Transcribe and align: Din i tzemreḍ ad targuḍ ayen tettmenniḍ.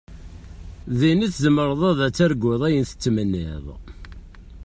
Din 0.99 1.19
i 1.25 1.27
tzemreḍ 1.33 1.81
ad 1.89 1.99
targuḍ 2.17 2.61
ayen 2.67 2.85
tettmenniḍ. 2.89 3.65